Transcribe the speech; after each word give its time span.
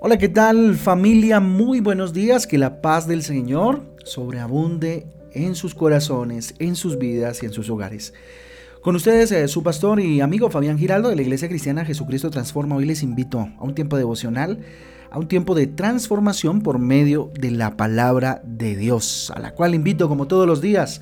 Hola, 0.00 0.16
¿qué 0.16 0.28
tal 0.28 0.76
familia? 0.76 1.40
Muy 1.40 1.80
buenos 1.80 2.12
días, 2.12 2.46
que 2.46 2.56
la 2.56 2.80
paz 2.80 3.08
del 3.08 3.24
Señor 3.24 3.82
sobreabunde 4.04 5.08
en 5.32 5.56
sus 5.56 5.74
corazones, 5.74 6.54
en 6.60 6.76
sus 6.76 6.98
vidas 6.98 7.42
y 7.42 7.46
en 7.46 7.52
sus 7.52 7.68
hogares. 7.68 8.14
Con 8.80 8.94
ustedes, 8.94 9.32
eh, 9.32 9.48
su 9.48 9.64
pastor 9.64 9.98
y 9.98 10.20
amigo 10.20 10.50
Fabián 10.50 10.78
Giraldo 10.78 11.08
de 11.08 11.16
la 11.16 11.22
Iglesia 11.22 11.48
Cristiana 11.48 11.84
Jesucristo 11.84 12.30
Transforma. 12.30 12.76
Hoy 12.76 12.84
les 12.84 13.02
invito 13.02 13.40
a 13.40 13.64
un 13.64 13.74
tiempo 13.74 13.96
devocional, 13.96 14.60
a 15.10 15.18
un 15.18 15.26
tiempo 15.26 15.56
de 15.56 15.66
transformación 15.66 16.62
por 16.62 16.78
medio 16.78 17.32
de 17.34 17.50
la 17.50 17.76
palabra 17.76 18.40
de 18.44 18.76
Dios, 18.76 19.32
a 19.34 19.40
la 19.40 19.52
cual 19.52 19.74
invito 19.74 20.08
como 20.08 20.28
todos 20.28 20.46
los 20.46 20.60
días. 20.60 21.00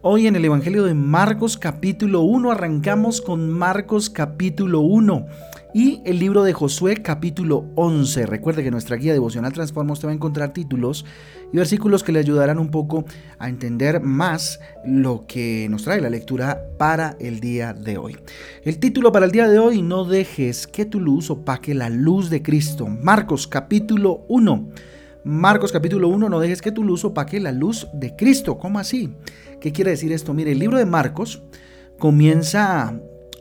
Hoy 0.00 0.26
en 0.26 0.34
el 0.34 0.46
Evangelio 0.46 0.84
de 0.84 0.94
Marcos 0.94 1.58
capítulo 1.58 2.22
1 2.22 2.52
arrancamos 2.52 3.20
con 3.20 3.50
Marcos 3.50 4.08
capítulo 4.08 4.80
1 4.80 5.26
y 5.72 6.00
el 6.04 6.18
libro 6.18 6.42
de 6.42 6.52
Josué 6.52 6.96
capítulo 6.96 7.66
11. 7.76 8.26
Recuerde 8.26 8.62
que 8.62 8.70
nuestra 8.70 8.96
guía 8.96 9.12
devocional 9.12 9.52
Transforma 9.52 9.92
usted 9.92 10.08
va 10.08 10.12
a 10.12 10.14
encontrar 10.14 10.52
títulos 10.52 11.04
y 11.52 11.56
versículos 11.56 12.02
que 12.02 12.12
le 12.12 12.18
ayudarán 12.18 12.58
un 12.58 12.70
poco 12.70 13.04
a 13.38 13.48
entender 13.48 14.00
más 14.00 14.60
lo 14.84 15.26
que 15.26 15.68
nos 15.70 15.84
trae 15.84 16.00
la 16.00 16.10
lectura 16.10 16.62
para 16.78 17.16
el 17.20 17.40
día 17.40 17.72
de 17.72 17.98
hoy. 17.98 18.16
El 18.64 18.78
título 18.78 19.12
para 19.12 19.26
el 19.26 19.32
día 19.32 19.48
de 19.48 19.58
hoy, 19.58 19.82
no 19.82 20.04
dejes 20.04 20.66
que 20.66 20.84
tu 20.84 21.00
luz 21.00 21.30
opaque 21.30 21.74
la 21.74 21.88
luz 21.88 22.30
de 22.30 22.42
Cristo. 22.42 22.86
Marcos 22.86 23.46
capítulo 23.46 24.24
1. 24.28 24.68
Marcos 25.24 25.72
capítulo 25.72 26.08
1, 26.08 26.28
no 26.28 26.40
dejes 26.40 26.62
que 26.62 26.72
tu 26.72 26.82
luz 26.82 27.04
opaque 27.04 27.40
la 27.40 27.52
luz 27.52 27.86
de 27.92 28.16
Cristo. 28.16 28.58
¿Cómo 28.58 28.78
así? 28.78 29.12
¿Qué 29.60 29.72
quiere 29.72 29.92
decir 29.92 30.12
esto? 30.12 30.34
Mire, 30.34 30.52
el 30.52 30.58
libro 30.58 30.78
de 30.78 30.86
Marcos 30.86 31.42
comienza 31.98 32.98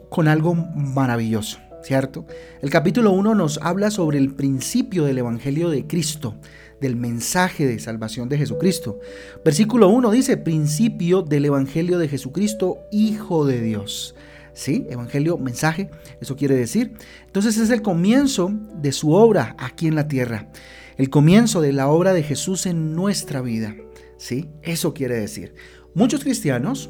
con 0.09 0.28
algo 0.28 0.53
maravilloso. 0.53 1.59
¿Cierto? 1.83 2.25
El 2.61 2.69
capítulo 2.69 3.11
1 3.11 3.35
nos 3.35 3.59
habla 3.61 3.91
sobre 3.91 4.17
el 4.17 4.33
principio 4.33 5.05
del 5.05 5.17
Evangelio 5.17 5.69
de 5.69 5.88
Cristo, 5.88 6.35
del 6.81 6.95
mensaje 6.95 7.66
de 7.67 7.80
salvación 7.80 8.30
de 8.30 8.38
Jesucristo. 8.38 8.99
Versículo 9.44 9.89
1 9.89 10.11
dice, 10.11 10.38
principio 10.38 11.22
del 11.22 11.45
Evangelio 11.45 11.97
de 11.97 12.07
Jesucristo, 12.07 12.80
Hijo 12.91 13.45
de 13.45 13.61
Dios. 13.61 14.16
¿Sí? 14.53 14.88
Evangelio, 14.89 15.38
mensaje, 15.38 15.89
eso 16.19 16.35
quiere 16.35 16.55
decir. 16.55 16.94
Entonces 17.25 17.57
es 17.57 17.69
el 17.69 17.81
comienzo 17.81 18.52
de 18.81 18.91
su 18.91 19.13
obra 19.13 19.55
aquí 19.57 19.88
en 19.88 19.95
la 19.95 20.07
tierra, 20.07 20.50
el 20.97 21.09
comienzo 21.09 21.61
de 21.61 21.72
la 21.72 21.88
obra 21.88 22.13
de 22.13 22.23
Jesús 22.23 22.66
en 22.66 22.94
nuestra 22.94 23.41
vida. 23.41 23.75
¿Sí? 24.17 24.50
Eso 24.61 24.94
quiere 24.94 25.16
decir. 25.16 25.53
Muchos 25.94 26.23
cristianos 26.23 26.89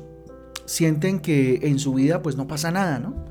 sienten 0.65 1.19
que 1.19 1.59
en 1.63 1.79
su 1.79 1.93
vida 1.93 2.21
pues 2.21 2.35
no 2.35 2.47
pasa 2.47 2.71
nada, 2.71 2.99
¿no? 2.99 3.25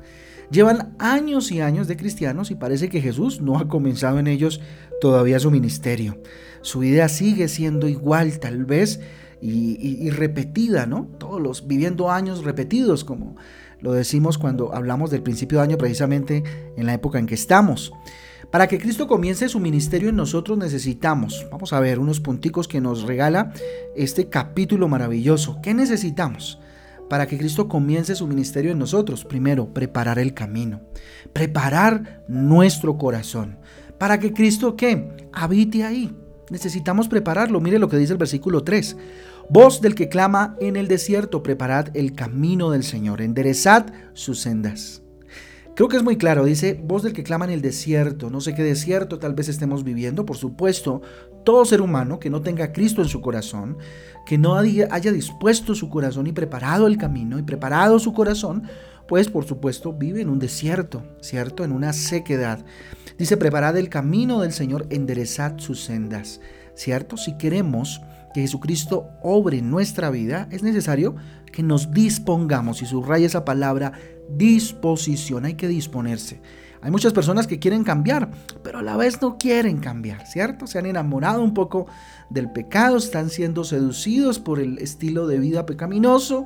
Llevan 0.51 0.95
años 0.97 1.51
y 1.51 1.61
años 1.61 1.87
de 1.87 1.95
cristianos 1.95 2.49
y 2.49 2.55
parece 2.55 2.89
que 2.89 3.01
Jesús 3.01 3.39
no 3.39 3.59
ha 3.59 3.67
comenzado 3.67 4.17
en 4.17 4.27
ellos 4.27 4.61
todavía 4.99 5.39
su 5.39 5.51
ministerio. 5.51 6.17
Su 6.61 6.79
vida 6.79 7.07
sigue 7.07 7.47
siendo 7.47 7.87
igual 7.87 8.39
tal 8.39 8.65
vez 8.65 8.99
y, 9.41 10.09
repetida, 10.09 10.85
¿no? 10.85 11.07
Todos 11.17 11.39
los 11.39 11.67
viviendo 11.67 12.11
años 12.11 12.43
repetidos, 12.43 13.03
como 13.05 13.35
lo 13.79 13.93
decimos 13.93 14.37
cuando 14.37 14.75
hablamos 14.75 15.11
del 15.11 15.23
principio 15.23 15.59
de 15.59 15.65
año 15.65 15.77
precisamente 15.77 16.43
en 16.75 16.85
la 16.85 16.93
época 16.93 17.19
en 17.19 17.27
que 17.27 17.35
estamos. 17.35 17.93
Para 18.51 18.67
que 18.67 18.79
Cristo 18.79 19.07
comience 19.07 19.47
su 19.47 19.59
ministerio 19.59 20.09
en 20.09 20.15
nosotros 20.15 20.57
necesitamos, 20.57 21.45
vamos 21.51 21.71
a 21.71 21.79
ver 21.79 21.99
unos 21.99 22.19
punticos 22.19 22.67
que 22.67 22.81
nos 22.81 23.03
regala 23.03 23.53
este 23.95 24.27
capítulo 24.27 24.87
maravilloso. 24.87 25.59
¿Qué 25.61 25.75
necesitamos? 25.75 26.59
Para 27.09 27.27
que 27.27 27.37
Cristo 27.37 27.67
comience 27.67 28.15
su 28.15 28.27
ministerio 28.27 28.71
en 28.71 28.79
nosotros. 28.79 29.25
Primero, 29.25 29.73
preparar 29.73 30.19
el 30.19 30.33
camino, 30.33 30.81
preparar 31.33 32.23
nuestro 32.27 32.97
corazón, 32.97 33.57
para 33.97 34.19
que 34.19 34.31
Cristo 34.31 34.75
qué? 34.75 35.29
Habite 35.33 35.83
ahí. 35.83 36.15
Necesitamos 36.49 37.07
prepararlo. 37.07 37.59
Mire 37.59 37.79
lo 37.79 37.89
que 37.89 37.97
dice 37.97 38.13
el 38.13 38.17
versículo 38.17 38.63
3. 38.63 38.95
Voz 39.49 39.81
del 39.81 39.95
que 39.95 40.09
clama 40.09 40.55
en 40.59 40.75
el 40.75 40.87
desierto, 40.87 41.43
preparad 41.43 41.95
el 41.95 42.13
camino 42.13 42.71
del 42.71 42.83
Señor, 42.83 43.21
enderezad 43.21 43.87
sus 44.13 44.39
sendas. 44.39 45.01
Creo 45.75 45.87
que 45.87 45.95
es 45.95 46.03
muy 46.03 46.17
claro, 46.17 46.43
dice, 46.43 46.79
voz 46.83 47.03
del 47.03 47.13
que 47.13 47.23
clama 47.23 47.45
en 47.45 47.51
el 47.51 47.61
desierto, 47.61 48.29
no 48.29 48.41
sé 48.41 48.53
qué 48.53 48.63
desierto 48.63 49.17
tal 49.17 49.33
vez 49.33 49.47
estemos 49.47 49.85
viviendo, 49.85 50.25
por 50.25 50.35
supuesto, 50.35 51.01
todo 51.45 51.63
ser 51.63 51.81
humano 51.81 52.19
que 52.19 52.29
no 52.29 52.41
tenga 52.41 52.65
a 52.65 52.73
Cristo 52.73 53.01
en 53.01 53.07
su 53.07 53.21
corazón, 53.21 53.77
que 54.25 54.37
no 54.37 54.55
haya 54.55 55.11
dispuesto 55.11 55.75
su 55.75 55.89
corazón 55.89 56.27
y 56.27 56.33
preparado 56.33 56.85
el 56.85 56.97
camino 56.97 57.39
y 57.39 57.43
preparado 57.43 57.97
su 57.97 58.13
corazón, 58.13 58.63
pues 59.07 59.29
por 59.29 59.45
supuesto 59.45 59.93
vive 59.93 60.21
en 60.21 60.29
un 60.29 60.37
desierto, 60.37 61.03
¿cierto? 61.21 61.63
En 61.63 61.71
una 61.71 61.93
sequedad. 61.93 62.63
Dice, 63.17 63.37
preparad 63.37 63.77
el 63.77 63.89
camino 63.89 64.41
del 64.41 64.51
Señor, 64.51 64.85
enderezad 64.89 65.57
sus 65.57 65.83
sendas, 65.83 66.41
¿cierto? 66.75 67.17
Si 67.17 67.37
queremos 67.37 68.01
que 68.33 68.41
Jesucristo 68.41 69.09
obre 69.23 69.57
en 69.57 69.71
nuestra 69.71 70.11
vida, 70.11 70.47
es 70.51 70.61
necesario 70.61 71.15
que 71.51 71.63
nos 71.63 71.91
dispongamos, 71.91 72.81
y 72.81 72.85
subraya 72.85 73.25
esa 73.25 73.45
palabra, 73.45 73.93
disposición, 74.35 75.45
hay 75.45 75.55
que 75.55 75.67
disponerse. 75.67 76.41
Hay 76.81 76.91
muchas 76.91 77.11
personas 77.11 77.45
que 77.45 77.59
quieren 77.59 77.83
cambiar, 77.83 78.31
pero 78.63 78.79
a 78.79 78.81
la 78.81 78.95
vez 78.95 79.21
no 79.21 79.37
quieren 79.37 79.79
cambiar, 79.79 80.25
¿cierto? 80.25 80.65
Se 80.65 80.79
han 80.79 80.85
enamorado 80.85 81.43
un 81.43 81.53
poco 81.53 81.87
del 82.29 82.51
pecado, 82.51 82.95
están 82.95 83.29
siendo 83.29 83.65
seducidos 83.65 84.39
por 84.39 84.61
el 84.61 84.77
estilo 84.77 85.27
de 85.27 85.39
vida 85.39 85.65
pecaminoso, 85.65 86.45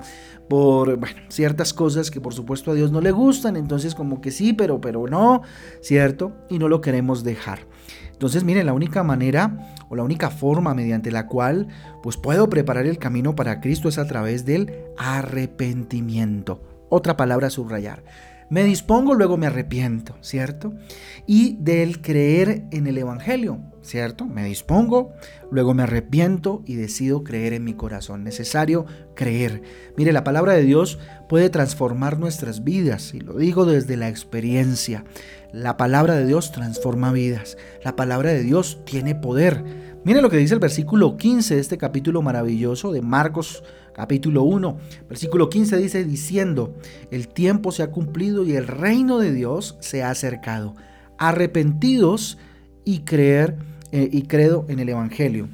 por 0.49 0.99
ciertas 1.29 1.71
cosas 1.71 2.09
que 2.09 2.19
por 2.19 2.33
supuesto 2.33 2.71
a 2.71 2.73
Dios 2.73 2.91
no 2.91 2.99
le 2.99 3.11
gustan, 3.11 3.55
entonces 3.57 3.93
como 3.93 4.21
que 4.21 4.31
sí, 4.31 4.53
pero 4.53 4.81
pero 4.81 5.05
no, 5.07 5.43
¿cierto? 5.81 6.35
Y 6.49 6.57
no 6.57 6.67
lo 6.67 6.81
queremos 6.81 7.23
dejar. 7.23 7.67
Entonces, 8.11 8.43
miren, 8.43 8.65
la 8.65 8.73
única 8.73 9.03
manera 9.03 9.75
o 9.89 9.95
la 9.95 10.03
única 10.03 10.31
forma 10.31 10.73
mediante 10.73 11.11
la 11.11 11.27
cual 11.27 11.67
pues 12.01 12.17
puedo 12.17 12.49
preparar 12.49 12.87
el 12.87 12.97
camino 12.97 13.35
para 13.35 13.59
Cristo 13.61 13.89
es 13.89 13.97
a 13.99 14.07
través 14.07 14.45
del 14.45 14.73
arrepentimiento. 14.97 16.72
Otra 16.95 17.17
palabra 17.17 17.47
a 17.47 17.49
subrayar. 17.49 18.03
Me 18.51 18.63
dispongo, 18.63 19.15
luego 19.15 19.35
me 19.35 19.47
arrepiento, 19.47 20.15
¿cierto? 20.21 20.75
Y 21.25 21.57
del 21.59 22.03
creer 22.03 22.65
en 22.69 22.85
el 22.85 22.99
Evangelio, 22.99 23.61
¿cierto? 23.81 24.27
Me 24.27 24.45
dispongo, 24.45 25.11
luego 25.49 25.73
me 25.73 25.81
arrepiento 25.81 26.61
y 26.67 26.75
decido 26.75 27.23
creer 27.23 27.53
en 27.53 27.63
mi 27.63 27.73
corazón. 27.73 28.23
Necesario 28.23 28.85
creer. 29.15 29.63
Mire, 29.97 30.13
la 30.13 30.23
palabra 30.23 30.53
de 30.53 30.61
Dios 30.61 30.99
puede 31.27 31.49
transformar 31.49 32.19
nuestras 32.19 32.63
vidas 32.63 33.15
y 33.15 33.21
lo 33.21 33.39
digo 33.39 33.65
desde 33.65 33.97
la 33.97 34.07
experiencia. 34.07 35.03
La 35.51 35.77
palabra 35.77 36.13
de 36.13 36.27
Dios 36.27 36.51
transforma 36.51 37.11
vidas. 37.11 37.57
La 37.83 37.95
palabra 37.95 38.33
de 38.33 38.43
Dios 38.43 38.85
tiene 38.85 39.15
poder. 39.15 39.63
Mire 40.03 40.21
lo 40.21 40.29
que 40.29 40.37
dice 40.37 40.53
el 40.53 40.59
versículo 40.59 41.17
15 41.17 41.55
de 41.55 41.61
este 41.61 41.79
capítulo 41.79 42.21
maravilloso 42.21 42.91
de 42.91 43.01
Marcos 43.01 43.63
capítulo 43.93 44.43
1, 44.43 44.77
versículo 45.07 45.49
15 45.49 45.77
dice 45.77 46.03
diciendo, 46.03 46.75
el 47.11 47.27
tiempo 47.27 47.71
se 47.71 47.83
ha 47.83 47.91
cumplido 47.91 48.43
y 48.43 48.55
el 48.55 48.67
reino 48.67 49.19
de 49.19 49.31
Dios 49.31 49.77
se 49.79 50.03
ha 50.03 50.09
acercado. 50.09 50.75
Arrepentidos 51.17 52.37
y 52.83 52.99
creer 52.99 53.55
eh, 53.91 54.09
y 54.11 54.23
credo 54.23 54.65
en 54.67 54.79
el 54.79 54.89
evangelio. 54.89 55.47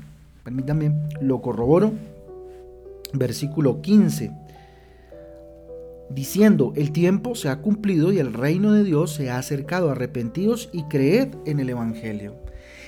Permítanme, 0.44 0.94
lo 1.22 1.42
corroboro. 1.42 1.94
Versículo 3.14 3.82
15 3.82 4.32
diciendo, 6.10 6.74
el 6.76 6.92
tiempo 6.92 7.36
se 7.36 7.50
ha 7.50 7.58
cumplido 7.58 8.12
y 8.12 8.20
el 8.20 8.34
reino 8.34 8.74
de 8.74 8.84
Dios 8.84 9.14
se 9.14 9.30
ha 9.30 9.38
acercado, 9.38 9.92
arrepentidos 9.92 10.70
y 10.74 10.84
creed 10.84 11.30
en 11.46 11.60
el 11.60 11.70
Evangelio. 11.70 12.36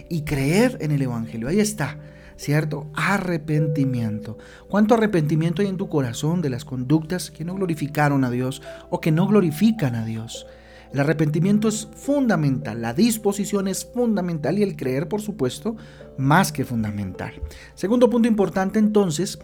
Y 0.09 0.23
creed 0.23 0.81
en 0.81 0.91
el 0.91 1.01
Evangelio, 1.03 1.47
ahí 1.47 1.59
está. 1.59 1.97
¿Cierto? 2.41 2.89
Arrepentimiento. 2.95 4.37
¿Cuánto 4.67 4.95
arrepentimiento 4.95 5.61
hay 5.61 5.67
en 5.67 5.77
tu 5.77 5.89
corazón 5.89 6.41
de 6.41 6.49
las 6.49 6.65
conductas 6.65 7.29
que 7.29 7.45
no 7.45 7.53
glorificaron 7.53 8.23
a 8.23 8.31
Dios 8.31 8.63
o 8.89 8.99
que 8.99 9.11
no 9.11 9.27
glorifican 9.27 9.93
a 9.93 10.05
Dios? 10.05 10.47
El 10.91 10.99
arrepentimiento 11.01 11.67
es 11.67 11.87
fundamental, 11.95 12.81
la 12.81 12.95
disposición 12.95 13.67
es 13.67 13.85
fundamental 13.85 14.57
y 14.57 14.63
el 14.63 14.75
creer, 14.75 15.07
por 15.07 15.21
supuesto, 15.21 15.77
más 16.17 16.51
que 16.51 16.65
fundamental. 16.65 17.31
Segundo 17.75 18.09
punto 18.09 18.27
importante 18.27 18.79
entonces, 18.79 19.37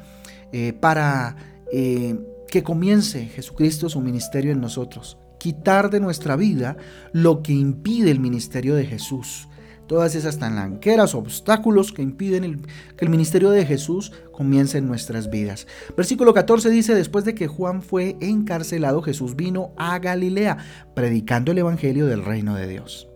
eh, 0.52 0.74
para 0.74 1.36
eh, 1.72 2.20
que 2.50 2.64
comience 2.64 3.28
Jesucristo 3.28 3.90
su 3.90 4.02
ministerio 4.02 4.52
en 4.52 4.60
nosotros, 4.60 5.20
quitar 5.40 5.92
de 5.92 6.00
nuestra 6.00 6.36
vida 6.36 6.78
lo 7.14 7.44
que 7.44 7.54
impide 7.54 8.10
el 8.10 8.20
ministerio 8.20 8.74
de 8.74 8.88
Jesús 8.88 9.48
todas 9.88 10.16
esas 10.16 10.38
talanqueras, 10.38 11.16
obstáculos 11.16 11.92
que 11.92 12.02
impiden 12.02 12.62
que 12.96 13.06
el 13.06 13.10
ministerio 13.10 13.50
de 13.50 13.66
Jesús 13.66 14.12
comience 14.32 14.78
en 14.78 14.88
nuestras 14.88 15.30
vidas. 15.30 15.68
Versículo 15.96 16.34
14 16.34 16.70
dice, 16.70 16.94
después 16.94 17.26
de 17.26 17.34
que 17.34 17.48
Juan 17.48 17.82
fue 17.82 18.18
encarcelado, 18.20 19.02
Jesús 19.02 19.36
vino 19.36 19.72
a 19.78 19.98
Galilea, 20.00 20.58
predicando 20.94 21.52
el 21.52 21.60
Evangelio 21.60 22.06
del 22.06 22.24
reino 22.24 22.56
de 22.56 22.68
Dios. 22.68 23.08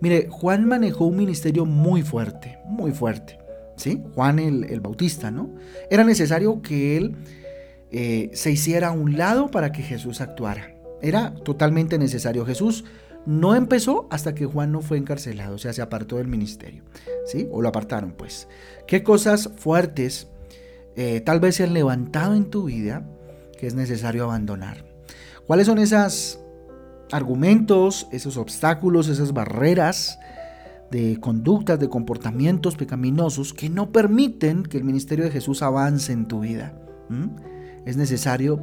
Mire, 0.00 0.28
Juan 0.30 0.66
manejó 0.66 1.06
un 1.06 1.16
ministerio 1.16 1.64
muy 1.64 2.02
fuerte, 2.02 2.58
muy 2.66 2.92
fuerte. 2.92 3.38
¿Sí? 3.76 4.02
Juan 4.14 4.38
el, 4.38 4.80
Bautista, 4.80 5.30
¿no? 5.30 5.54
Era 5.90 6.04
necesario 6.04 6.60
que 6.60 6.96
él 6.96 7.16
eh, 7.90 8.30
se 8.34 8.50
hiciera 8.50 8.88
a 8.88 8.92
un 8.92 9.16
lado 9.16 9.50
para 9.50 9.72
que 9.72 9.82
Jesús 9.82 10.20
actuara. 10.20 10.74
Era 11.00 11.34
totalmente 11.34 11.98
necesario. 11.98 12.44
Jesús 12.44 12.84
no 13.26 13.54
empezó 13.54 14.08
hasta 14.10 14.34
que 14.34 14.46
Juan 14.46 14.72
no 14.72 14.80
fue 14.80 14.98
encarcelado, 14.98 15.54
o 15.54 15.58
sea, 15.58 15.72
se 15.72 15.82
apartó 15.82 16.16
del 16.16 16.28
ministerio, 16.28 16.82
¿sí? 17.26 17.48
O 17.52 17.62
lo 17.62 17.68
apartaron, 17.68 18.12
pues. 18.12 18.48
¿Qué 18.86 19.02
cosas 19.02 19.50
fuertes 19.56 20.28
eh, 20.96 21.20
tal 21.20 21.40
vez 21.40 21.56
se 21.56 21.64
han 21.64 21.74
levantado 21.74 22.34
en 22.34 22.46
tu 22.46 22.64
vida 22.64 23.04
que 23.58 23.66
es 23.66 23.74
necesario 23.74 24.24
abandonar? 24.24 24.84
¿Cuáles 25.46 25.66
son 25.66 25.78
esos 25.78 26.40
argumentos, 27.12 28.08
esos 28.10 28.36
obstáculos, 28.36 29.08
esas 29.08 29.32
barreras 29.32 30.18
de 30.90 31.18
conductas, 31.20 31.78
de 31.78 31.88
comportamientos 31.88 32.76
pecaminosos 32.76 33.54
que 33.54 33.68
no 33.68 33.92
permiten 33.92 34.62
que 34.62 34.78
el 34.78 34.84
ministerio 34.84 35.24
de 35.24 35.30
Jesús 35.30 35.62
avance 35.62 36.12
en 36.12 36.26
tu 36.26 36.40
vida? 36.40 36.78
Es 37.84 37.96
necesario 37.96 38.60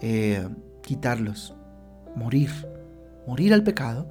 eh, 0.00 0.46
quitarlos, 0.82 1.54
morir 2.16 2.50
morir 3.28 3.52
al 3.52 3.62
pecado 3.62 4.08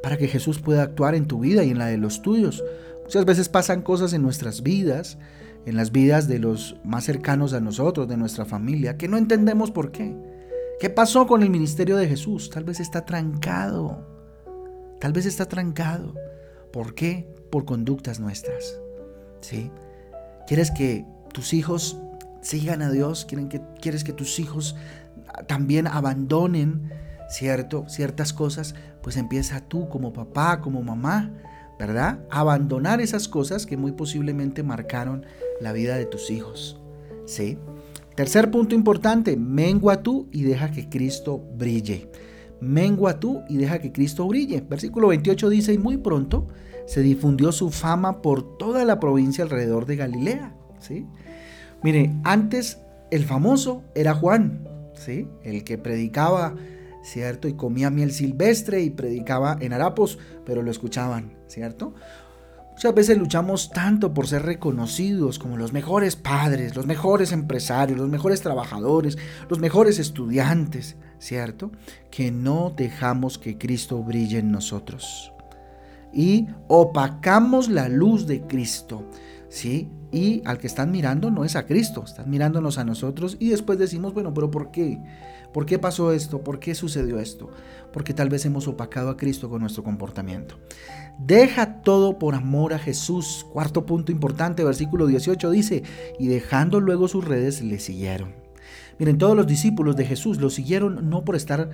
para 0.00 0.16
que 0.16 0.28
Jesús 0.28 0.60
pueda 0.60 0.84
actuar 0.84 1.16
en 1.16 1.26
tu 1.26 1.40
vida 1.40 1.64
y 1.64 1.70
en 1.70 1.78
la 1.78 1.86
de 1.86 1.98
los 1.98 2.22
tuyos. 2.22 2.62
Muchas 3.02 3.24
veces 3.24 3.48
pasan 3.48 3.82
cosas 3.82 4.12
en 4.12 4.22
nuestras 4.22 4.62
vidas, 4.62 5.18
en 5.66 5.76
las 5.76 5.90
vidas 5.90 6.28
de 6.28 6.38
los 6.38 6.76
más 6.84 7.02
cercanos 7.04 7.52
a 7.52 7.60
nosotros, 7.60 8.06
de 8.06 8.16
nuestra 8.16 8.44
familia, 8.44 8.96
que 8.96 9.08
no 9.08 9.16
entendemos 9.16 9.72
por 9.72 9.90
qué. 9.90 10.16
¿Qué 10.78 10.88
pasó 10.88 11.26
con 11.26 11.42
el 11.42 11.50
ministerio 11.50 11.96
de 11.96 12.06
Jesús? 12.06 12.48
Tal 12.48 12.62
vez 12.62 12.78
está 12.78 13.04
trancado. 13.04 14.06
Tal 15.00 15.12
vez 15.12 15.26
está 15.26 15.46
trancado. 15.46 16.14
¿Por 16.72 16.94
qué? 16.94 17.28
Por 17.50 17.64
conductas 17.64 18.20
nuestras. 18.20 18.80
¿Sí? 19.40 19.72
¿Quieres 20.46 20.70
que 20.70 21.04
tus 21.32 21.54
hijos 21.54 21.98
sigan 22.40 22.82
a 22.82 22.90
Dios? 22.92 23.26
¿Quieres 23.80 24.04
que 24.04 24.12
tus 24.12 24.38
hijos 24.38 24.76
también 25.48 25.88
abandonen 25.88 26.88
¿cierto? 27.30 27.84
Ciertas 27.88 28.32
cosas, 28.32 28.74
pues 29.02 29.16
empieza 29.16 29.60
tú 29.60 29.88
como 29.88 30.12
papá, 30.12 30.60
como 30.60 30.82
mamá, 30.82 31.32
¿verdad? 31.78 32.18
Abandonar 32.30 33.00
esas 33.00 33.28
cosas 33.28 33.64
que 33.64 33.76
muy 33.76 33.92
posiblemente 33.92 34.62
marcaron 34.62 35.24
la 35.60 35.72
vida 35.72 35.96
de 35.96 36.04
tus 36.04 36.30
hijos, 36.30 36.78
¿sí? 37.24 37.56
Tercer 38.16 38.50
punto 38.50 38.74
importante, 38.74 39.36
mengua 39.36 40.02
tú 40.02 40.28
y 40.32 40.42
deja 40.42 40.72
que 40.72 40.88
Cristo 40.90 41.42
brille. 41.56 42.10
Mengua 42.60 43.18
tú 43.18 43.42
y 43.48 43.56
deja 43.56 43.78
que 43.78 43.92
Cristo 43.92 44.26
brille. 44.26 44.62
Versículo 44.68 45.08
28 45.08 45.48
dice, 45.48 45.72
y 45.72 45.78
muy 45.78 45.96
pronto 45.96 46.48
se 46.86 47.00
difundió 47.00 47.52
su 47.52 47.70
fama 47.70 48.20
por 48.20 48.58
toda 48.58 48.84
la 48.84 49.00
provincia 49.00 49.44
alrededor 49.44 49.86
de 49.86 49.96
Galilea, 49.96 50.54
¿sí? 50.80 51.06
Mire, 51.82 52.12
antes 52.24 52.80
el 53.10 53.24
famoso 53.24 53.84
era 53.94 54.14
Juan, 54.14 54.68
¿sí? 54.94 55.28
El 55.42 55.64
que 55.64 55.78
predicaba 55.78 56.56
¿cierto? 57.02 57.48
Y 57.48 57.54
comía 57.54 57.90
miel 57.90 58.12
silvestre 58.12 58.82
y 58.82 58.90
predicaba 58.90 59.56
en 59.60 59.72
harapos, 59.72 60.18
pero 60.44 60.62
lo 60.62 60.70
escuchaban, 60.70 61.34
¿cierto? 61.46 61.94
Muchas 62.72 62.94
veces 62.94 63.18
luchamos 63.18 63.68
tanto 63.68 64.14
por 64.14 64.26
ser 64.26 64.42
reconocidos 64.42 65.38
como 65.38 65.58
los 65.58 65.74
mejores 65.74 66.16
padres, 66.16 66.74
los 66.74 66.86
mejores 66.86 67.30
empresarios, 67.30 67.98
los 67.98 68.08
mejores 68.08 68.40
trabajadores, 68.40 69.18
los 69.50 69.58
mejores 69.58 69.98
estudiantes, 69.98 70.96
¿cierto? 71.18 71.72
Que 72.10 72.30
no 72.30 72.72
dejamos 72.74 73.36
que 73.36 73.58
Cristo 73.58 74.02
brille 74.02 74.38
en 74.38 74.50
nosotros. 74.50 75.30
Y 76.10 76.48
opacamos 76.68 77.68
la 77.68 77.90
luz 77.90 78.26
de 78.26 78.40
Cristo, 78.40 79.04
¿sí? 79.50 79.90
Y 80.10 80.40
al 80.46 80.56
que 80.56 80.66
están 80.66 80.90
mirando 80.90 81.30
no 81.30 81.44
es 81.44 81.56
a 81.56 81.66
Cristo, 81.66 82.04
están 82.04 82.30
mirándonos 82.30 82.78
a 82.78 82.84
nosotros 82.84 83.36
y 83.38 83.50
después 83.50 83.78
decimos, 83.78 84.14
bueno, 84.14 84.32
pero 84.32 84.50
¿por 84.50 84.70
qué? 84.70 84.98
¿Por 85.52 85.66
qué 85.66 85.78
pasó 85.78 86.12
esto? 86.12 86.42
¿Por 86.42 86.60
qué 86.60 86.74
sucedió 86.74 87.18
esto? 87.18 87.50
Porque 87.92 88.14
tal 88.14 88.28
vez 88.28 88.44
hemos 88.44 88.68
opacado 88.68 89.10
a 89.10 89.16
Cristo 89.16 89.50
con 89.50 89.60
nuestro 89.60 89.82
comportamiento. 89.82 90.58
Deja 91.18 91.82
todo 91.82 92.18
por 92.18 92.34
amor 92.34 92.72
a 92.72 92.78
Jesús. 92.78 93.46
Cuarto 93.52 93.84
punto 93.84 94.12
importante, 94.12 94.64
versículo 94.64 95.06
18 95.06 95.50
dice, 95.50 95.82
y 96.18 96.28
dejando 96.28 96.80
luego 96.80 97.08
sus 97.08 97.24
redes 97.24 97.62
le 97.62 97.78
siguieron. 97.78 98.34
Miren, 98.98 99.18
todos 99.18 99.36
los 99.36 99.46
discípulos 99.46 99.96
de 99.96 100.04
Jesús 100.04 100.40
lo 100.40 100.50
siguieron 100.50 101.08
no 101.08 101.24
por 101.24 101.34
estar 101.34 101.70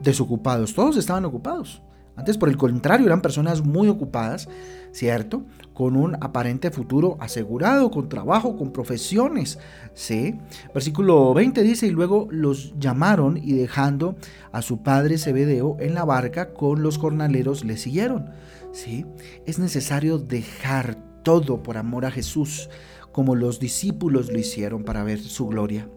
desocupados, 0.00 0.74
todos 0.74 0.96
estaban 0.96 1.24
ocupados. 1.24 1.82
Antes, 2.16 2.38
por 2.38 2.48
el 2.48 2.56
contrario, 2.56 3.06
eran 3.06 3.22
personas 3.22 3.62
muy 3.62 3.88
ocupadas, 3.88 4.48
¿cierto? 4.92 5.42
Con 5.72 5.96
un 5.96 6.14
aparente 6.20 6.70
futuro 6.70 7.16
asegurado, 7.18 7.90
con 7.90 8.08
trabajo, 8.08 8.56
con 8.56 8.72
profesiones, 8.72 9.58
¿sí? 9.94 10.38
Versículo 10.72 11.34
20 11.34 11.62
dice, 11.62 11.88
y 11.88 11.90
luego 11.90 12.28
los 12.30 12.78
llamaron 12.78 13.36
y 13.36 13.54
dejando 13.54 14.14
a 14.52 14.62
su 14.62 14.82
padre 14.82 15.18
Zebedeo 15.18 15.76
en 15.80 15.94
la 15.94 16.04
barca 16.04 16.54
con 16.54 16.82
los 16.82 16.98
jornaleros 16.98 17.64
le 17.64 17.76
siguieron, 17.76 18.30
¿sí? 18.72 19.04
Es 19.44 19.58
necesario 19.58 20.18
dejar 20.18 20.96
todo 21.24 21.64
por 21.64 21.76
amor 21.76 22.04
a 22.04 22.12
Jesús, 22.12 22.70
como 23.10 23.34
los 23.34 23.58
discípulos 23.58 24.30
lo 24.30 24.38
hicieron 24.38 24.84
para 24.84 25.02
ver 25.02 25.20
su 25.20 25.48
gloria. 25.48 25.88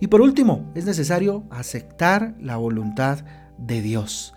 Y 0.00 0.06
por 0.06 0.20
último, 0.20 0.70
es 0.76 0.84
necesario 0.84 1.42
aceptar 1.50 2.36
la 2.40 2.56
voluntad 2.56 3.24
de 3.58 3.82
Dios. 3.82 4.34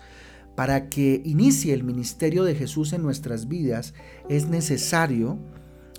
Para 0.54 0.88
que 0.88 1.22
inicie 1.24 1.72
el 1.72 1.82
ministerio 1.82 2.44
de 2.44 2.54
Jesús 2.54 2.92
en 2.92 3.02
nuestras 3.02 3.48
vidas 3.48 3.94
es 4.28 4.48
necesario 4.48 5.38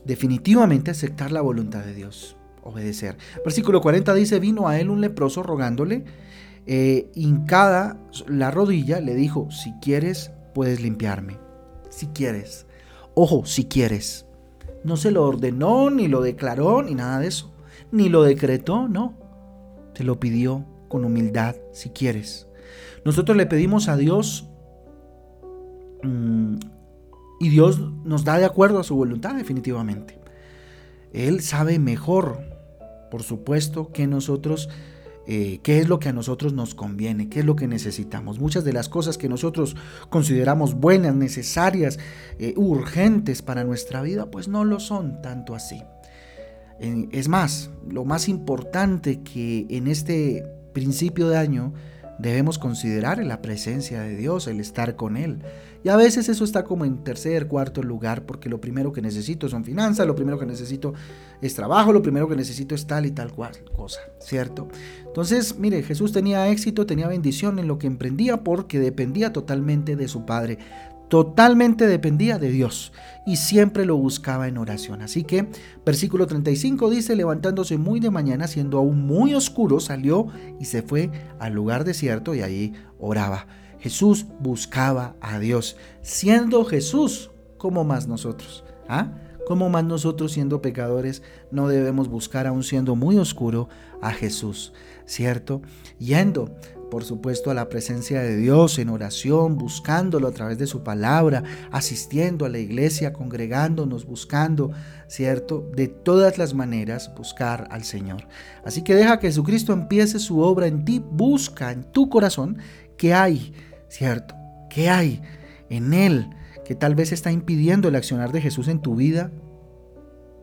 definitivamente 0.05 0.91
aceptar 0.91 1.31
la 1.31 1.41
voluntad 1.41 1.83
de 1.83 1.93
Dios, 1.93 2.37
obedecer. 2.61 3.17
Versículo 3.43 3.81
40 3.81 4.13
dice, 4.13 4.39
vino 4.39 4.67
a 4.67 4.79
él 4.79 4.89
un 4.89 5.01
leproso 5.01 5.43
rogándole, 5.43 6.05
eh, 6.65 7.09
hincada 7.15 7.99
la 8.27 8.51
rodilla, 8.51 8.99
le 8.99 9.15
dijo, 9.15 9.49
si 9.51 9.73
quieres, 9.81 10.31
puedes 10.53 10.81
limpiarme, 10.81 11.37
si 11.89 12.07
quieres. 12.07 12.65
Ojo, 13.15 13.45
si 13.45 13.65
quieres. 13.65 14.25
No 14.83 14.97
se 14.97 15.11
lo 15.11 15.25
ordenó, 15.25 15.89
ni 15.89 16.07
lo 16.07 16.21
declaró, 16.21 16.83
ni 16.83 16.95
nada 16.95 17.19
de 17.19 17.27
eso. 17.27 17.53
Ni 17.91 18.09
lo 18.09 18.23
decretó, 18.23 18.87
no. 18.87 19.13
Te 19.93 20.03
lo 20.03 20.19
pidió 20.19 20.65
con 20.87 21.05
humildad, 21.05 21.55
si 21.71 21.89
quieres. 21.89 22.47
Nosotros 23.05 23.37
le 23.37 23.45
pedimos 23.45 23.87
a 23.87 23.97
Dios 23.97 24.47
mm, 26.03 26.55
y 27.39 27.49
Dios 27.49 27.79
nos 28.03 28.23
da 28.23 28.37
de 28.37 28.45
acuerdo 28.45 28.79
a 28.79 28.83
su 28.83 28.95
voluntad 28.95 29.35
definitivamente. 29.35 30.19
Él 31.11 31.41
sabe 31.41 31.77
mejor, 31.77 32.39
por 33.11 33.23
supuesto, 33.23 33.91
que 33.91 34.07
nosotros, 34.07 34.69
eh, 35.27 35.59
qué 35.61 35.79
es 35.79 35.89
lo 35.89 35.99
que 35.99 36.09
a 36.09 36.13
nosotros 36.13 36.53
nos 36.53 36.73
conviene, 36.73 37.29
qué 37.29 37.39
es 37.39 37.45
lo 37.45 37.55
que 37.55 37.67
necesitamos. 37.67 38.39
Muchas 38.39 38.63
de 38.63 38.73
las 38.73 38.89
cosas 38.89 39.17
que 39.17 39.29
nosotros 39.29 39.75
consideramos 40.09 40.73
buenas, 40.73 41.13
necesarias, 41.13 41.99
eh, 42.39 42.53
urgentes 42.57 43.41
para 43.41 43.63
nuestra 43.63 44.01
vida, 44.01 44.31
pues 44.31 44.47
no 44.47 44.65
lo 44.65 44.79
son 44.79 45.21
tanto 45.21 45.53
así. 45.53 45.83
Es 46.79 47.29
más, 47.29 47.69
lo 47.87 48.03
más 48.03 48.27
importante 48.27 49.21
que 49.21 49.67
en 49.69 49.87
este 49.87 50.43
principio 50.73 51.29
de 51.29 51.37
año 51.37 51.73
debemos 52.19 52.59
considerar 52.59 53.23
la 53.23 53.41
presencia 53.41 54.01
de 54.01 54.15
Dios, 54.15 54.47
el 54.47 54.59
estar 54.59 54.95
con 54.95 55.17
Él. 55.17 55.39
Y 55.83 55.89
a 55.89 55.97
veces 55.97 56.29
eso 56.29 56.45
está 56.45 56.63
como 56.63 56.85
en 56.85 57.03
tercer, 57.03 57.47
cuarto 57.47 57.83
lugar, 57.83 58.25
porque 58.25 58.47
lo 58.47 58.61
primero 58.61 58.93
que 58.93 59.01
necesito 59.01 59.49
son 59.49 59.65
finanzas, 59.65 60.07
lo 60.07 60.15
primero 60.15 60.39
que 60.39 60.45
necesito 60.45 60.93
es 61.41 61.55
trabajo, 61.55 61.91
lo 61.91 62.01
primero 62.01 62.29
que 62.29 62.37
necesito 62.37 62.73
es 62.73 62.87
tal 62.87 63.05
y 63.05 63.11
tal 63.11 63.33
cual 63.33 63.51
cosa, 63.75 63.99
¿cierto? 64.19 64.69
Entonces, 65.05 65.59
mire, 65.59 65.83
Jesús 65.83 66.13
tenía 66.13 66.47
éxito, 66.47 66.85
tenía 66.85 67.07
bendición 67.07 67.59
en 67.59 67.67
lo 67.67 67.79
que 67.79 67.87
emprendía 67.87 68.43
porque 68.43 68.79
dependía 68.79 69.33
totalmente 69.33 69.97
de 69.97 70.07
su 70.07 70.25
Padre 70.25 70.57
totalmente 71.09 71.87
dependía 71.87 72.39
de 72.39 72.49
Dios 72.49 72.91
y 73.25 73.37
siempre 73.37 73.85
lo 73.85 73.97
buscaba 73.97 74.47
en 74.47 74.57
oración. 74.57 75.01
Así 75.01 75.23
que 75.23 75.49
versículo 75.85 76.27
35 76.27 76.89
dice, 76.89 77.15
levantándose 77.15 77.77
muy 77.77 77.99
de 77.99 78.09
mañana, 78.09 78.47
siendo 78.47 78.77
aún 78.77 79.05
muy 79.05 79.33
oscuro, 79.33 79.79
salió 79.79 80.27
y 80.59 80.65
se 80.65 80.81
fue 80.81 81.11
al 81.39 81.53
lugar 81.53 81.83
desierto 81.83 82.35
y 82.35 82.41
allí 82.41 82.73
oraba. 82.99 83.47
Jesús 83.79 84.27
buscaba 84.39 85.15
a 85.19 85.39
Dios, 85.39 85.75
siendo 86.01 86.63
Jesús 86.63 87.31
como 87.57 87.83
más 87.83 88.07
nosotros. 88.07 88.63
¿Ah? 88.87 89.13
Como 89.45 89.69
más 89.69 89.83
nosotros 89.83 90.31
siendo 90.31 90.61
pecadores 90.61 91.21
no 91.51 91.67
debemos 91.67 92.07
buscar 92.07 92.47
aún 92.47 92.63
siendo 92.63 92.95
muy 92.95 93.17
oscuro 93.17 93.67
a 94.01 94.11
Jesús, 94.11 94.73
¿cierto? 95.05 95.61
Yendo 95.99 96.55
por 96.93 97.05
supuesto, 97.05 97.49
a 97.49 97.55
la 97.55 97.69
presencia 97.69 98.21
de 98.21 98.37
Dios 98.37 98.77
en 98.77 98.89
oración, 98.89 99.57
buscándolo 99.57 100.27
a 100.27 100.31
través 100.31 100.59
de 100.59 100.67
su 100.67 100.83
palabra, 100.83 101.41
asistiendo 101.71 102.45
a 102.45 102.49
la 102.49 102.59
iglesia, 102.59 103.13
congregándonos, 103.13 104.05
buscando, 104.05 104.69
¿cierto? 105.07 105.67
De 105.75 105.87
todas 105.87 106.37
las 106.37 106.53
maneras, 106.53 107.11
buscar 107.17 107.67
al 107.71 107.83
Señor. 107.83 108.27
Así 108.63 108.83
que 108.83 108.93
deja 108.93 109.17
que 109.17 109.25
Jesucristo 109.25 109.73
empiece 109.73 110.19
su 110.19 110.41
obra 110.41 110.67
en 110.67 110.85
ti, 110.85 111.03
busca 111.03 111.71
en 111.71 111.83
tu 111.83 112.09
corazón 112.09 112.59
qué 112.95 113.15
hay, 113.15 113.53
¿cierto? 113.89 114.35
¿Qué 114.69 114.87
hay 114.91 115.19
en 115.71 115.95
Él 115.95 116.29
que 116.63 116.75
tal 116.75 116.93
vez 116.93 117.11
está 117.11 117.31
impidiendo 117.31 117.87
el 117.87 117.95
accionar 117.95 118.31
de 118.31 118.41
Jesús 118.41 118.67
en 118.67 118.83
tu 118.83 118.95
vida 118.95 119.31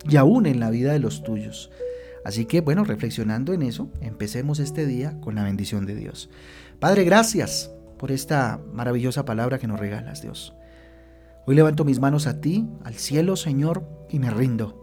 y 0.09 0.17
aún 0.17 0.47
en 0.47 0.59
la 0.59 0.71
vida 0.71 0.93
de 0.93 0.99
los 0.99 1.23
tuyos. 1.23 1.71
Así 2.25 2.45
que 2.45 2.61
bueno, 2.61 2.85
reflexionando 2.85 3.53
en 3.53 3.63
eso, 3.63 3.91
empecemos 4.01 4.59
este 4.59 4.87
día 4.87 5.19
con 5.21 5.35
la 5.35 5.45
bendición 5.45 5.87
de 5.87 5.95
Dios. 5.95 6.31
Padre, 6.79 7.05
gracias. 7.05 7.71
por 7.99 8.13
esta 8.13 8.59
maravillosa 8.73 9.27
palabra 9.27 9.59
que 9.59 9.67
nos 9.67 9.79
regalas, 9.79 10.23
Dios. 10.23 10.55
Hoy 11.47 11.55
levanto 11.55 11.85
mis 11.85 12.01
manos 12.01 12.27
a 12.27 12.41
ti, 12.41 12.67
al 12.83 12.95
cielo, 12.95 13.37
Señor, 13.37 13.87
y 14.09 14.19
me 14.19 14.31
rindo 14.31 14.83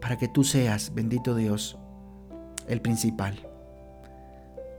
para 0.00 0.18
que 0.18 0.28
tú 0.28 0.44
seas, 0.44 0.92
bendito 0.94 1.34
Dios, 1.34 1.78
el 2.68 2.80
principal. 2.80 3.36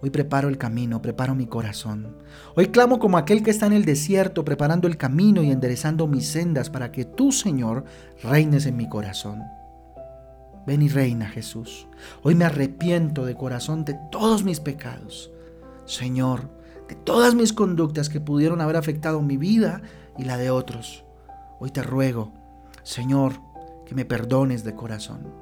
Hoy 0.02 0.10
preparo 0.10 0.48
el 0.48 0.58
camino, 0.58 1.02
preparo 1.02 1.34
mi 1.34 1.48
corazón. 1.48 2.18
Hoy 2.56 2.68
clamo 2.68 3.00
como 3.00 3.18
aquel 3.18 3.42
que 3.42 3.52
está 3.52 3.66
en 3.66 3.74
el 3.74 3.84
desierto, 3.84 4.46
preparando 4.46 4.88
el 4.88 4.98
camino 4.98 5.42
y 5.42 5.52
enderezando 5.52 6.08
mis 6.08 6.28
sendas 6.28 6.70
para 6.70 6.92
que 6.92 7.04
tú, 7.04 7.32
Señor, 7.32 7.84
reines 8.22 8.66
en 8.68 8.78
mi 8.78 8.88
corazón. 8.88 9.42
Ven 10.67 10.81
y 10.81 10.89
reina, 10.89 11.29
Jesús. 11.29 11.88
Hoy 12.24 12.36
me 12.36 12.43
arrepiento 12.43 13.25
de 13.25 13.36
corazón 13.36 13.86
de 13.86 13.97
todos 14.12 14.43
mis 14.43 14.59
pecados. 14.59 15.31
Señor, 15.86 16.50
de 16.89 16.95
todas 16.95 17.36
mis 17.36 17.53
conductas 17.53 18.09
que 18.09 18.19
pudieron 18.19 18.59
haber 18.59 18.75
afectado 18.75 19.21
mi 19.21 19.38
vida 19.38 19.81
y 20.17 20.25
la 20.25 20.36
de 20.36 20.51
otros. 20.51 21.05
Hoy 21.62 21.71
te 21.71 21.83
ruego, 21.83 22.33
Señor, 22.83 23.36
que 23.86 23.95
me 23.95 24.03
perdones 24.03 24.65
de 24.65 24.75
corazón. 24.75 25.33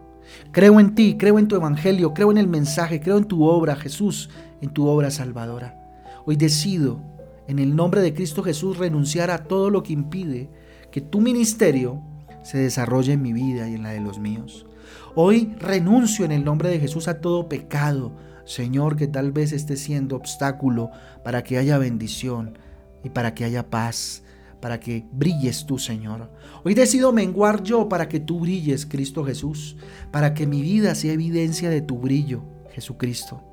Creo 0.52 0.80
en 0.80 0.94
ti, 0.94 1.18
creo 1.18 1.40
en 1.40 1.48
tu 1.48 1.56
evangelio, 1.56 2.14
creo 2.14 2.30
en 2.30 2.38
el 2.38 2.48
mensaje, 2.48 3.02
creo 3.02 3.18
en 3.18 3.26
tu 3.26 3.46
obra, 3.46 3.76
Jesús, 3.76 4.30
en 4.62 4.70
tu 4.70 4.86
obra 4.86 5.10
salvadora. 5.10 6.04
Hoy 6.28 6.36
decido, 6.36 7.00
en 7.48 7.58
el 7.58 7.76
nombre 7.76 8.02
de 8.02 8.14
Cristo 8.14 8.44
Jesús, 8.44 8.78
renunciar 8.78 9.32
a 9.32 9.46
todo 9.46 9.72
lo 9.72 9.82
que 9.82 9.94
impide 9.94 10.52
que 10.92 11.02
tu 11.02 11.20
ministerio 11.20 12.00
se 12.44 12.60
desarrolle 12.60 13.14
en 13.14 13.24
mi 13.24 13.34
vida 13.34 13.68
y 13.68 13.74
en 13.74 13.82
la 13.82 13.90
de 13.90 14.02
los 14.02 14.20
míos. 14.20 14.68
Hoy 15.16 15.56
renuncio 15.60 16.26
en 16.26 16.32
el 16.32 16.44
nombre 16.44 16.70
de 16.70 16.80
Jesús 16.80 17.08
a 17.08 17.22
todo 17.22 17.50
pecado, 17.50 18.12
Señor, 18.46 18.96
que 18.96 19.08
tal 19.08 19.32
vez 19.32 19.52
esté 19.52 19.78
siendo 19.78 20.16
obstáculo 20.16 20.92
para 21.24 21.44
que 21.44 21.58
haya 21.58 21.78
bendición 21.78 22.58
y 23.04 23.10
para 23.10 23.34
que 23.34 23.46
haya 23.46 23.70
paz 23.70 24.24
para 24.66 24.80
que 24.80 25.06
brilles 25.12 25.68
tú, 25.68 25.78
Señor. 25.78 26.32
Hoy 26.64 26.74
decido 26.74 27.12
menguar 27.14 27.62
yo 27.62 27.88
para 27.88 28.10
que 28.10 28.20
tú 28.20 28.40
brilles, 28.40 28.88
Cristo 28.88 29.24
Jesús, 29.24 29.78
para 30.12 30.34
que 30.34 30.48
mi 30.48 30.64
vida 30.64 30.96
sea 30.96 31.14
evidencia 31.14 31.70
de 31.70 31.82
tu 31.82 32.00
brillo, 32.00 32.42
Jesucristo. 32.72 33.44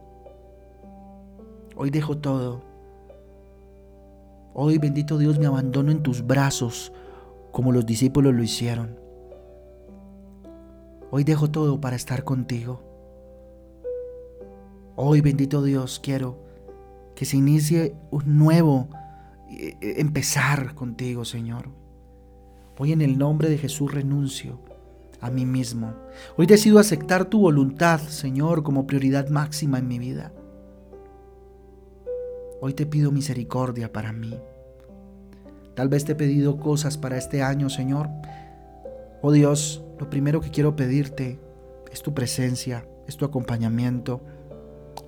Hoy 1.76 1.90
dejo 1.90 2.16
todo. 2.16 2.62
Hoy, 4.54 4.78
bendito 4.78 5.18
Dios, 5.18 5.38
me 5.38 5.44
abandono 5.44 5.92
en 5.92 6.02
tus 6.02 6.26
brazos, 6.26 6.94
como 7.50 7.72
los 7.72 7.84
discípulos 7.84 8.34
lo 8.34 8.42
hicieron. 8.42 9.01
Hoy 11.14 11.24
dejo 11.24 11.50
todo 11.50 11.78
para 11.78 11.94
estar 11.94 12.24
contigo. 12.24 12.80
Hoy, 14.96 15.20
bendito 15.20 15.62
Dios, 15.62 16.00
quiero 16.02 16.38
que 17.14 17.26
se 17.26 17.36
inicie 17.36 17.94
un 18.10 18.38
nuevo 18.38 18.88
eh, 19.50 19.76
eh, 19.82 19.94
empezar 19.98 20.74
contigo, 20.74 21.26
Señor. 21.26 21.68
Hoy 22.78 22.92
en 22.92 23.02
el 23.02 23.18
nombre 23.18 23.50
de 23.50 23.58
Jesús 23.58 23.92
renuncio 23.92 24.58
a 25.20 25.28
mí 25.28 25.44
mismo. 25.44 25.92
Hoy 26.38 26.46
decido 26.46 26.78
aceptar 26.78 27.26
tu 27.26 27.40
voluntad, 27.40 28.00
Señor, 28.00 28.62
como 28.62 28.86
prioridad 28.86 29.28
máxima 29.28 29.80
en 29.80 29.88
mi 29.88 29.98
vida. 29.98 30.32
Hoy 32.62 32.72
te 32.72 32.86
pido 32.86 33.12
misericordia 33.12 33.92
para 33.92 34.14
mí. 34.14 34.34
Tal 35.74 35.90
vez 35.90 36.06
te 36.06 36.12
he 36.12 36.14
pedido 36.14 36.56
cosas 36.56 36.96
para 36.96 37.18
este 37.18 37.42
año, 37.42 37.68
Señor. 37.68 38.08
Oh 39.20 39.30
Dios, 39.30 39.84
lo 40.02 40.10
primero 40.10 40.40
que 40.40 40.50
quiero 40.50 40.74
pedirte 40.74 41.38
es 41.92 42.02
tu 42.02 42.12
presencia, 42.12 42.84
es 43.06 43.16
tu 43.16 43.24
acompañamiento, 43.24 44.20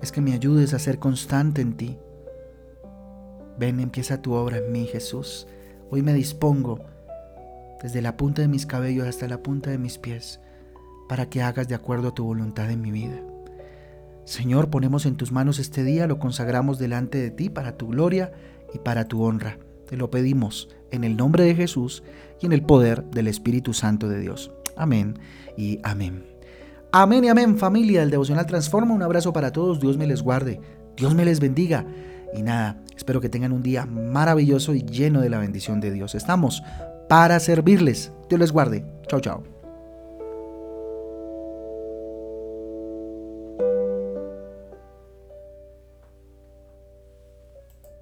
es 0.01 0.13
que 0.13 0.21
me 0.21 0.31
ayudes 0.31 0.73
a 0.73 0.79
ser 0.79 0.99
constante 0.99 1.61
en 1.61 1.75
ti. 1.75 1.97
Ven, 3.59 3.81
empieza 3.81 4.21
tu 4.21 4.31
obra 4.31 4.59
en 4.59 4.71
mí, 4.71 4.85
Jesús. 4.85 5.47
Hoy 5.89 6.01
me 6.01 6.13
dispongo, 6.13 6.79
desde 7.83 8.01
la 8.01 8.15
punta 8.15 8.41
de 8.41 8.47
mis 8.47 8.65
cabellos 8.65 9.05
hasta 9.05 9.27
la 9.27 9.43
punta 9.43 9.69
de 9.69 9.77
mis 9.77 9.97
pies, 9.97 10.39
para 11.09 11.25
que 11.25 11.41
hagas 11.41 11.67
de 11.67 11.75
acuerdo 11.75 12.07
a 12.07 12.15
tu 12.15 12.23
voluntad 12.23 12.71
en 12.71 12.79
mi 12.79 12.91
vida. 12.91 13.21
Señor, 14.23 14.69
ponemos 14.69 15.05
en 15.05 15.17
tus 15.17 15.33
manos 15.33 15.59
este 15.59 15.83
día, 15.83 16.07
lo 16.07 16.19
consagramos 16.19 16.79
delante 16.79 17.17
de 17.17 17.31
ti 17.31 17.49
para 17.49 17.75
tu 17.75 17.89
gloria 17.89 18.31
y 18.73 18.79
para 18.79 19.09
tu 19.09 19.23
honra. 19.23 19.59
Te 19.89 19.97
lo 19.97 20.09
pedimos 20.09 20.69
en 20.91 21.03
el 21.03 21.17
nombre 21.17 21.43
de 21.43 21.53
Jesús 21.53 22.01
y 22.39 22.45
en 22.45 22.53
el 22.53 22.61
poder 22.61 23.03
del 23.11 23.27
Espíritu 23.27 23.73
Santo 23.73 24.07
de 24.07 24.21
Dios. 24.21 24.53
Amén 24.75 25.19
y 25.57 25.79
amén. 25.83 26.25
Amén 26.91 27.25
y 27.25 27.29
amén 27.29 27.57
familia 27.57 28.01
del 28.01 28.11
Devocional 28.11 28.45
Transforma. 28.45 28.93
Un 28.93 29.03
abrazo 29.03 29.33
para 29.33 29.51
todos. 29.51 29.79
Dios 29.79 29.97
me 29.97 30.07
les 30.07 30.21
guarde. 30.21 30.61
Dios 30.95 31.13
me 31.13 31.25
les 31.25 31.39
bendiga. 31.39 31.85
Y 32.33 32.41
nada, 32.41 32.81
espero 32.95 33.21
que 33.21 33.29
tengan 33.29 33.51
un 33.51 33.63
día 33.63 33.85
maravilloso 33.85 34.73
y 34.73 34.83
lleno 34.83 35.21
de 35.21 35.29
la 35.29 35.39
bendición 35.39 35.79
de 35.79 35.91
Dios. 35.91 36.15
Estamos 36.15 36.63
para 37.09 37.39
servirles. 37.39 38.11
Dios 38.29 38.39
les 38.39 38.51
guarde. 38.51 38.85
Chao, 39.07 39.19
chao. 39.19 39.54